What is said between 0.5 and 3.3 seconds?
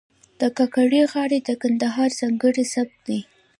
کاکړۍ غاړې د کندهار ځانګړی سبک دی.